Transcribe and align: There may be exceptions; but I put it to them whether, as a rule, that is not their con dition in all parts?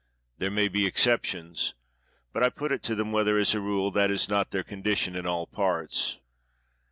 There 0.39 0.49
may 0.49 0.67
be 0.67 0.87
exceptions; 0.87 1.75
but 2.33 2.41
I 2.41 2.49
put 2.49 2.71
it 2.71 2.81
to 2.85 2.95
them 2.95 3.11
whether, 3.11 3.37
as 3.37 3.53
a 3.53 3.61
rule, 3.61 3.91
that 3.91 4.09
is 4.09 4.27
not 4.27 4.49
their 4.49 4.63
con 4.63 4.81
dition 4.81 5.15
in 5.15 5.27
all 5.27 5.45
parts? 5.45 6.17